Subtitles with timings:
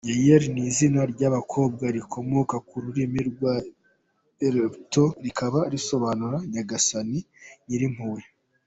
[0.07, 7.19] Gaelle ni izina ry’abakobwa rikomoka ku rurimi rw’Ikibreton rikaba risobanura “Nyagasani
[7.67, 8.23] nyirimpuhwe”.